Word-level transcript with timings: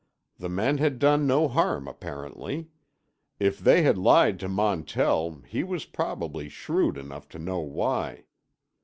The 0.39 0.49
men 0.49 0.79
had 0.79 0.97
done 0.97 1.27
no 1.27 1.47
harm 1.47 1.87
apparently. 1.87 2.69
If 3.39 3.59
they 3.59 3.83
had 3.83 3.99
lied 3.99 4.39
to 4.39 4.49
Montell 4.49 5.43
he 5.45 5.63
was 5.63 5.85
probably 5.85 6.49
shrewd 6.49 6.97
enough 6.97 7.29
to 7.29 7.37
know 7.37 7.59
why. 7.59 8.23